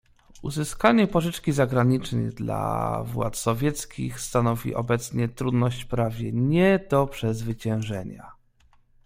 [0.41, 8.31] "Uzyskanie pożyczki zagranicznej dla władz sowieckich stanowi obecnie trudność prawie nie do przezwyciężenia."